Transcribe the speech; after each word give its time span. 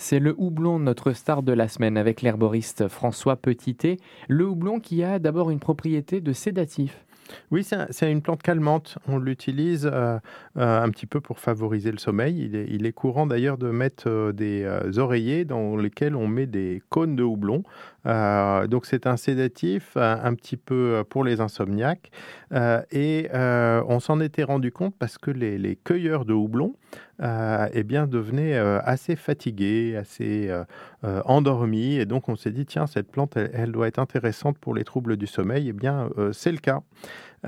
C'est 0.00 0.18
le 0.18 0.34
houblon, 0.38 0.78
notre 0.78 1.12
star 1.12 1.42
de 1.42 1.52
la 1.52 1.68
semaine, 1.68 1.98
avec 1.98 2.22
l'herboriste 2.22 2.88
François 2.88 3.36
Petitet. 3.36 3.98
Le 4.28 4.46
houblon 4.46 4.80
qui 4.80 5.04
a 5.04 5.18
d'abord 5.18 5.50
une 5.50 5.60
propriété 5.60 6.22
de 6.22 6.32
sédatif. 6.32 7.04
Oui, 7.50 7.64
c'est 7.64 8.10
une 8.10 8.22
plante 8.22 8.42
calmante. 8.42 8.96
On 9.06 9.18
l'utilise 9.18 9.86
euh, 9.92 10.18
euh, 10.56 10.82
un 10.82 10.88
petit 10.88 11.06
peu 11.06 11.20
pour 11.20 11.38
favoriser 11.38 11.92
le 11.92 11.98
sommeil. 11.98 12.50
Il 12.68 12.86
est, 12.86 12.92
courant 12.92 13.26
d'ailleurs 13.26 13.58
de 13.58 13.70
mettre 13.70 14.08
euh, 14.08 14.32
des 14.32 14.98
oreillers 14.98 15.44
dans 15.44 15.76
lesquels 15.76 16.16
on 16.16 16.26
met 16.26 16.46
des 16.46 16.82
cônes 16.88 17.14
de 17.14 17.22
houblon. 17.22 17.62
Donc 18.04 18.86
c'est 18.86 19.06
un 19.06 19.16
sédatif 19.16 19.96
un, 19.96 20.34
petit 20.34 20.56
peu 20.56 21.04
pour 21.08 21.24
les 21.24 21.40
insomniaques. 21.40 22.10
et 22.90 23.28
on 23.32 24.00
s'en 24.00 24.20
était 24.20 24.44
rendu 24.44 24.72
compte 24.72 24.94
parce 24.98 25.18
que 25.18 25.30
les, 25.30 25.76
cueilleurs 25.76 26.24
de 26.24 26.32
houblon 26.32 26.74
eh 27.22 27.82
bien, 27.82 28.06
devenaient 28.06 28.56
assez 28.56 29.16
fatigués, 29.16 29.96
assez 29.96 30.50
endormis. 31.02 31.96
Et 31.96 32.06
donc 32.06 32.28
on 32.28 32.36
s'est 32.36 32.52
dit, 32.52 32.66
tiens, 32.66 32.86
cette 32.86 33.10
plante, 33.10 33.36
elle, 33.36 33.72
doit 33.72 33.88
être 33.88 33.98
intéressante 33.98 34.58
pour 34.58 34.74
les 34.74 34.84
troubles 34.84 35.16
du 35.16 35.26
sommeil. 35.26 35.68
Eh 35.68 35.72
bien, 35.72 36.08
c'est 36.32 36.52
le 36.52 36.58
cas. 36.58 36.80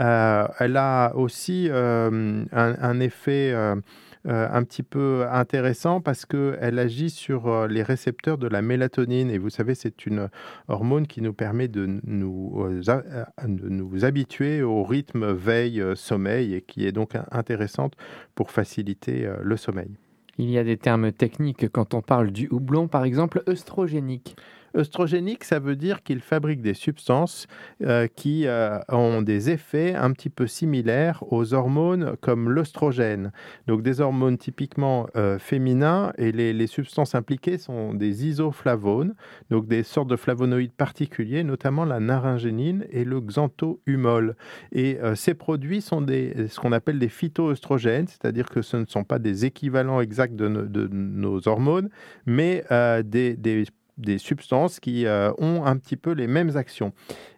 Euh, 0.01 0.48
elle 0.59 0.77
a 0.77 1.12
aussi 1.15 1.69
euh, 1.71 2.45
un, 2.53 3.01
effet 3.01 3.53
euh, 3.53 3.77
un 4.25 4.62
petit 4.62 4.83
peu 4.83 5.27
intéressant 5.31 6.01
parce 6.01 6.27
qu'elle 6.27 6.79
agit 6.79 7.11
sur 7.11 7.67
les 7.67 7.83
récepteurs 7.83 8.39
de 8.39 8.47
la 8.47 8.62
mélatonine. 8.62 9.31
Et 9.31 9.39
vous 9.39 9.51
savez, 9.51 9.75
c'est 9.75 10.07
une 10.07 10.29
hormone 10.69 11.07
qui 11.07 11.23
nous 11.23 11.33
permet 11.33 11.69
de 11.69 12.01
nous, 12.05 12.65
de 12.69 13.69
nous 13.69 14.05
habituer 14.05 14.62
au 14.62 14.85
rythme 14.85 15.33
veille-sommeil 15.33 16.55
et 16.55 16.62
qui 16.62 16.87
est 16.87 16.93
donc 16.93 17.12
intéressante 17.31 17.95
pour 18.35 18.51
faciliter 18.51 19.29
le 19.41 19.57
sommeil. 19.57 19.91
Il 20.39 20.51
y 20.51 20.59
a 20.59 20.65
des 20.65 20.77
termes 20.77 21.12
techniques 21.12 21.69
quand 21.69 21.95
on 21.95 22.01
parle 22.01 22.31
du 22.31 22.48
houblon, 22.51 22.89
par 22.89 23.05
exemple 23.05 23.43
œstrogénique. 23.48 24.37
Œstrogénique, 24.77 25.45
ça 25.45 25.59
veut 25.59 25.77
dire 25.77 26.03
qu'il 26.03 26.21
fabrique 26.21 26.62
des 26.62 26.75
substances 26.75 27.47
euh, 27.83 28.06
qui 28.06 28.47
euh, 28.47 28.78
ont 28.89 29.23
des 29.23 29.51
effets 29.51 29.95
un 29.95 30.12
petit 30.12 30.31
peu 30.31 30.47
similaires 30.47 31.23
aux 31.31 31.55
hormones 31.55 32.17
comme 32.20 32.51
l'œstrogène. 32.51 33.33
Donc 33.67 33.83
des 33.83 34.00
hormones 34.00 34.39
typiquement 34.39 35.06
euh, 35.17 35.39
féminins 35.39 36.12
et 36.17 36.33
les, 36.33 36.67
substances 36.67 37.15
impliquées 37.15 37.59
sont 37.59 37.93
des 37.93 38.27
isoflavones, 38.27 39.15
donc 39.50 39.67
des 39.67 39.83
sortes 39.83 40.09
de 40.09 40.17
flavonoïdes 40.17 40.73
particuliers, 40.73 41.45
notamment 41.45 41.84
la 41.84 42.00
naringénine 42.00 42.87
et 42.91 43.05
le 43.05 43.20
xanthohumol. 43.20 44.37
Et 44.70 44.98
ces 45.17 45.34
produits 45.34 45.83
sont 45.83 46.00
des, 46.00 46.47
ce 46.48 46.61
qu'on 46.61 46.73
appelle 46.73 46.98
des 46.98 47.09
phytoœstrogènes, 47.09 48.06
c'est-à-dire 48.06 48.48
que 48.48 48.62
ce 48.62 48.77
ne 48.77 48.87
sont 48.87 49.05
pas 49.05 49.19
des 49.19 49.45
équivalents 49.45 50.00
exacts 50.00 50.37
de, 50.37 50.48
nos 50.48 51.48
hormones, 51.48 51.91
mais 52.27 52.65
des, 53.05 53.37
des 53.37 53.65
des 53.98 54.19
substances 54.19 54.81
qui 54.81 55.07
euh, 55.07 55.33
ont 55.39 55.65
un 55.65 55.77
petit 55.77 55.97
peu 55.97 56.12
les 56.12 56.27
mêmes 56.27 56.57
actions 56.57 56.93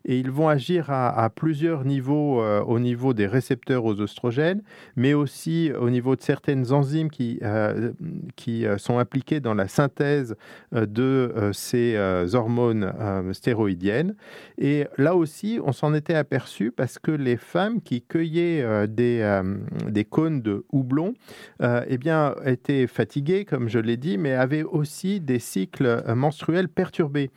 et 0.04 0.18
ils 0.18 0.30
vont 0.30 0.48
agir 0.48 0.90
à, 0.90 1.30
plusieurs 1.30 1.84
niveaux, 1.84 2.42
euh, 2.42 2.62
au 2.62 2.78
niveau 2.78 3.14
des 3.14 3.26
récepteurs 3.26 3.84
aux 3.84 4.00
oestrogènes, 4.00 4.62
mais 4.96 5.14
aussi 5.14 5.70
au 5.78 5.88
niveau 5.88 6.14
de 6.14 6.20
certaines 6.20 6.72
enzymes 6.72 7.10
qui, 7.10 7.38
euh, 7.42 7.92
qui 8.36 8.66
euh, 8.66 8.76
sont 8.76 8.98
impliquées 8.98 9.40
dans 9.40 9.54
la 9.54 9.68
synthèse 9.68 10.36
de 10.72 11.50
ces 11.52 11.96
hormones 12.34 12.92
stéroïdiennes. 13.32 14.14
Et 14.58 14.86
là 14.98 15.14
aussi, 15.16 15.58
on 15.64 15.72
s'en 15.72 15.94
était 15.94 16.14
aperçu 16.14 16.70
parce 16.70 16.98
que 16.98 17.10
les 17.10 17.36
femmes 17.36 17.80
qui 17.80 18.02
cueillaient 18.02 18.86
des, 18.88 19.42
des 19.88 20.04
cônes 20.04 20.42
de 20.42 20.64
houblon 20.72 21.14
eh 21.62 21.98
bien, 21.98 22.34
étaient 22.44 22.86
fatiguées, 22.86 23.44
comme 23.44 23.68
je 23.68 23.78
l'ai 23.78 23.96
dit, 23.96 24.18
mais 24.18 24.32
avaient 24.32 24.62
aussi 24.62 25.20
des 25.20 25.38
cycles 25.38 26.02
menstruels 26.14 26.68
perturbés. 26.68 27.30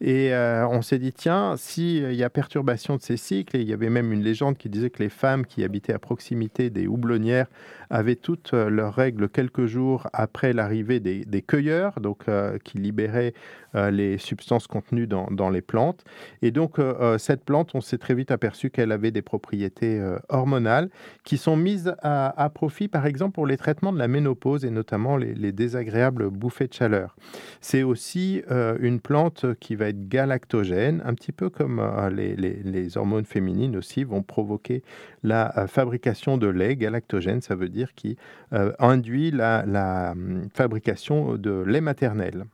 Et 0.00 0.32
on 0.34 0.82
s'est 0.82 0.98
dit, 0.98 1.12
tiens, 1.12 1.54
si 1.56 2.13
il 2.14 2.18
y 2.18 2.24
a 2.24 2.30
perturbation 2.30 2.96
de 2.96 3.02
ces 3.02 3.16
cycles. 3.16 3.56
Et 3.56 3.60
il 3.60 3.68
y 3.68 3.72
avait 3.72 3.90
même 3.90 4.12
une 4.12 4.22
légende 4.22 4.56
qui 4.56 4.68
disait 4.68 4.90
que 4.90 5.02
les 5.02 5.08
femmes 5.08 5.44
qui 5.44 5.64
habitaient 5.64 5.92
à 5.92 5.98
proximité 5.98 6.70
des 6.70 6.86
houblonnières 6.86 7.46
avaient 7.90 8.16
toutes 8.16 8.54
euh, 8.54 8.70
leurs 8.70 8.94
règles 8.94 9.28
quelques 9.28 9.66
jours 9.66 10.08
après 10.12 10.52
l'arrivée 10.52 11.00
des, 11.00 11.42
cueilleurs, 11.42 12.00
donc 12.00 12.28
euh, 12.28 12.58
qui 12.64 12.78
libéraient 12.78 13.34
euh, 13.74 13.90
les 13.90 14.18
substances 14.18 14.66
contenues 14.66 15.06
dans, 15.06 15.50
les 15.50 15.62
plantes. 15.62 16.04
Et 16.42 16.50
donc 16.50 16.78
cette 17.18 17.44
plante, 17.44 17.74
on 17.74 17.80
s'est 17.80 17.98
très 17.98 18.14
vite 18.14 18.30
aperçu 18.30 18.70
qu'elle 18.70 18.92
avait 18.92 19.10
des 19.10 19.20
propriétés 19.20 20.02
hormonales 20.30 20.88
qui 21.22 21.36
sont 21.36 21.56
mises 21.56 21.94
à, 22.02 22.50
profit, 22.54 22.88
par 22.88 23.06
exemple, 23.06 23.34
pour 23.34 23.46
les 23.46 23.56
traitements 23.56 23.92
de 23.92 23.98
la 23.98 24.08
ménopause 24.08 24.64
et 24.64 24.70
notamment 24.70 25.16
les 25.16 25.52
désagréables 25.52 26.30
bouffées 26.30 26.66
de 26.66 26.72
chaleur. 26.72 27.14
C'est 27.60 27.82
aussi 27.82 28.42
une 28.80 29.00
plante 29.00 29.46
qui 29.60 29.76
va 29.76 29.88
être 29.88 30.08
galactogène, 30.08 31.02
un 31.04 31.14
petit 31.14 31.32
peu 31.32 31.50
comme 31.50 31.78
les, 32.10 32.36
les, 32.36 32.96
hormones 32.96 33.24
féminines 33.24 33.76
aussi 33.76 34.04
vont 34.04 34.22
provoquer 34.22 34.82
la 35.22 35.66
fabrication 35.68 36.38
de 36.38 36.46
lait 36.46 36.76
galactogène, 36.76 37.40
ça 37.40 37.54
veut 37.54 37.68
dire 37.68 37.94
qui 37.94 38.16
euh, 38.52 38.72
induit 38.78 39.30
la, 39.30 40.12
hum, 40.12 40.48
fabrication 40.54 41.36
de 41.36 41.62
lait 41.62 41.80
maternel. 41.80 42.44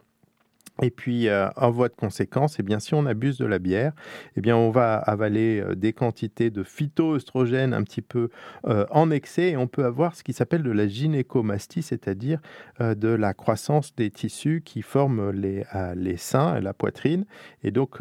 Et 0.83 0.91
puis, 0.91 1.29
euh, 1.29 1.49
en 1.57 1.71
voie 1.71 1.89
de 1.89 1.95
conséquence, 1.95 2.57
eh 2.59 2.63
bien, 2.63 2.81
si 2.81 2.95
on 2.95 3.05
abuse 3.05 3.39
de 3.39 3.45
la 3.45 3.59
bière, 3.59 3.93
eh 4.37 4.41
bien, 4.41 4.57
on 4.57 4.71
va 4.71 4.97
avaler 4.97 5.61
euh, 5.61 5.75
des 5.75 5.93
quantités 5.93 6.51
de 6.51 6.63
phytoestrogènes 6.63 7.75
un 7.75 7.83
petit 7.83 8.01
peu 8.03 8.31
euh, 8.67 8.87
en 8.91 9.11
excès 9.11 9.51
et 9.51 9.57
on 9.57 9.67
peut 9.67 9.85
avoir 9.85 10.17
ce 10.17 10.23
qui 10.23 10.33
s'appelle 10.33 10.63
de 10.63 10.71
la 10.71 10.87
gynécomastie, 10.87 11.83
c'est-à-dire 11.83 12.41
de 12.81 13.09
la 13.09 13.35
croissance 13.35 13.95
des 13.95 14.11
tissus 14.11 14.63
qui 14.65 14.83
forment 14.83 15.31
les, 15.31 15.65
les 15.95 16.17
seins 16.17 16.57
et 16.57 16.61
la 16.61 16.73
poitrine. 16.73 17.25
Et 17.62 17.71
donc, 17.71 18.01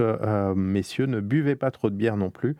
messieurs, 0.55 1.05
ne 1.05 1.19
buvez 1.19 1.55
pas 1.55 1.71
trop 1.71 1.89
de 1.89 1.95
bière 1.95 2.17
non 2.17 2.29
plus, 2.29 2.55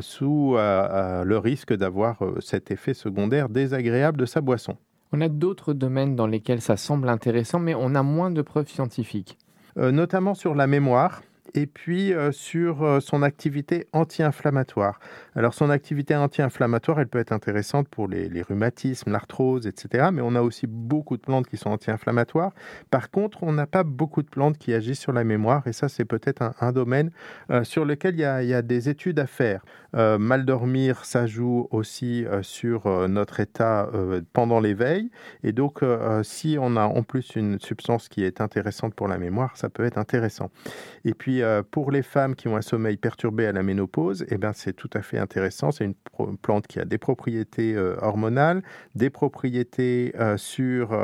sous 0.00 0.54
le 0.56 1.36
risque 1.36 1.74
d'avoir 1.74 2.22
cet 2.40 2.70
effet 2.70 2.94
secondaire 2.94 3.48
désagréable 3.48 4.18
de 4.18 4.26
sa 4.26 4.40
boisson. 4.40 4.76
On 5.12 5.20
a 5.20 5.28
d'autres 5.28 5.72
domaines 5.72 6.16
dans 6.16 6.26
lesquels 6.26 6.60
ça 6.60 6.76
semble 6.76 7.08
intéressant, 7.08 7.58
mais 7.58 7.74
on 7.74 7.94
a 7.94 8.02
moins 8.02 8.30
de 8.30 8.42
preuves 8.42 8.68
scientifiques. 8.68 9.36
Euh, 9.78 9.92
notamment 9.92 10.34
sur 10.34 10.54
la 10.54 10.66
mémoire 10.66 11.22
et 11.54 11.66
puis 11.66 12.12
euh, 12.12 12.32
sur 12.32 12.82
euh, 12.82 13.00
son 13.00 13.22
activité 13.22 13.86
anti-inflammatoire. 13.92 14.98
Alors 15.34 15.54
son 15.54 15.70
activité 15.70 16.14
anti-inflammatoire, 16.14 17.00
elle 17.00 17.08
peut 17.08 17.18
être 17.18 17.32
intéressante 17.32 17.88
pour 17.88 18.08
les, 18.08 18.42
rhumatismes, 18.42 19.10
l'arthrose, 19.10 19.66
etc. 19.66 20.08
Mais 20.12 20.22
on 20.22 20.34
a 20.34 20.42
aussi 20.42 20.66
beaucoup 20.66 21.16
de 21.16 21.22
plantes 21.22 21.46
qui 21.46 21.56
sont 21.56 21.70
anti-inflammatoires. 21.70 22.52
Par 22.90 23.10
contre, 23.10 23.42
on 23.42 23.52
n'a 23.52 23.66
pas 23.66 23.84
beaucoup 23.84 24.22
de 24.22 24.28
plantes 24.28 24.58
qui 24.58 24.72
agissent 24.72 25.00
sur 25.00 25.12
la 25.12 25.24
mémoire 25.24 25.66
et 25.66 25.72
ça, 25.72 25.88
c'est 25.88 26.04
peut-être 26.04 26.42
un, 26.60 26.72
domaine 26.72 27.10
euh, 27.50 27.64
sur 27.64 27.84
lequel 27.84 28.14
il 28.14 28.20
y, 28.20 28.54
a, 28.54 28.62
des 28.62 28.88
études 28.88 29.18
à 29.18 29.26
faire. 29.26 29.64
mal 29.92 30.44
dormir, 30.44 31.04
ça 31.04 31.26
joue 31.26 31.66
aussi 31.70 32.24
sur 32.42 33.08
notre 33.08 33.40
état 33.40 33.90
pendant 34.32 34.60
l'éveil. 34.60 35.10
Et 35.42 35.52
donc, 35.52 35.82
si 36.22 36.56
on 36.60 36.76
a 36.76 36.84
en 36.84 37.02
plus 37.02 37.34
une 37.34 37.58
substance 37.58 38.08
qui 38.08 38.22
est 38.22 38.40
intéressante 38.40 38.94
pour 38.94 39.08
la 39.08 39.18
mémoire, 39.18 39.56
ça 39.56 39.68
peut 39.68 39.84
être 39.84 39.98
intéressant. 39.98 40.50
Et 41.04 41.14
puis, 41.14 41.39
euh, 41.42 41.62
pour 41.68 41.90
les 41.90 42.02
femmes 42.02 42.34
qui 42.34 42.48
ont 42.48 42.56
un 42.56 42.62
sommeil 42.62 42.96
perturbé 42.96 43.46
à 43.46 43.52
la 43.52 43.62
ménopause, 43.62 44.24
eh 44.28 44.38
ben, 44.38 44.52
c'est 44.52 44.72
tout 44.72 44.90
à 44.94 45.02
fait 45.02 45.18
intéressant. 45.18 45.70
C'est 45.72 45.84
une 45.84 45.94
plante 46.38 46.66
qui 46.66 46.78
a 46.80 46.84
des 46.84 46.98
propriétés 46.98 47.74
euh, 47.74 47.96
hormonales, 48.00 48.62
des 48.94 49.10
propriétés 49.10 50.12
euh, 50.18 50.36
sur 50.36 50.96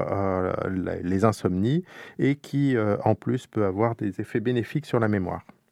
les 0.70 1.25
insomnies 1.25 1.84
et 2.19 2.36
qui, 2.36 2.76
en 3.04 3.14
plus, 3.14 3.46
peut 3.46 3.64
avoir 3.64 3.94
des 3.94 4.20
effets 4.20 4.41
bénéfiques 4.41 4.86
sur 4.86 5.00
la 5.00 5.08
mémoire. 5.08 5.42